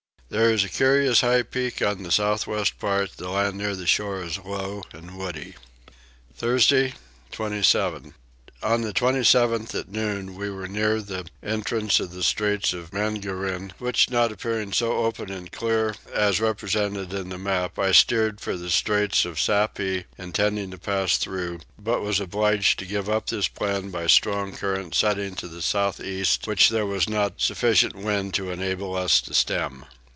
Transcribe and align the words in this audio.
There 0.33 0.49
is 0.53 0.63
a 0.63 0.69
curious 0.69 1.19
high 1.19 1.43
peak 1.43 1.81
on 1.81 2.03
the 2.03 2.09
south 2.11 2.47
west 2.47 2.79
part: 2.79 3.17
the 3.17 3.27
land 3.27 3.57
near 3.57 3.75
the 3.75 3.85
shore 3.85 4.23
is 4.23 4.37
low 4.37 4.83
and 4.93 5.17
woody. 5.17 5.55
Thursday 6.33 6.93
27. 7.33 8.13
On 8.63 8.79
the 8.81 8.93
27th 8.93 9.75
at 9.77 9.89
noon 9.89 10.35
we 10.37 10.49
were 10.49 10.69
near 10.69 11.01
the 11.01 11.25
entrance 11.43 11.99
of 11.99 12.11
the 12.13 12.23
Straits 12.23 12.71
of 12.71 12.93
Mangaryn, 12.93 13.73
which 13.77 14.09
not 14.09 14.31
appearing 14.31 14.71
so 14.71 15.03
open 15.03 15.29
and 15.31 15.51
clear 15.51 15.95
as 16.13 16.39
represented 16.39 17.11
in 17.13 17.27
the 17.27 17.37
map, 17.37 17.77
I 17.77 17.91
steered 17.91 18.39
for 18.39 18.55
the 18.55 18.69
straits 18.71 19.25
of 19.25 19.35
Sapi, 19.37 20.05
intending 20.17 20.71
to 20.71 20.77
pass 20.77 21.17
through; 21.17 21.59
but 21.77 21.99
was 22.01 22.21
obliged 22.21 22.79
to 22.79 22.85
give 22.85 23.09
up 23.09 23.27
this 23.27 23.49
plan 23.49 23.89
by 23.89 24.07
strong 24.07 24.53
currents 24.53 24.97
setting 24.99 25.35
to 25.35 25.49
the 25.49 25.61
south 25.61 25.99
east 25.99 26.47
which 26.47 26.69
there 26.69 26.85
was 26.85 27.09
not 27.09 27.41
sufficient 27.41 27.95
wind 27.97 28.33
to 28.35 28.49
enable 28.49 28.95
us 28.95 29.19
to 29.19 29.33
stem. 29.33 29.83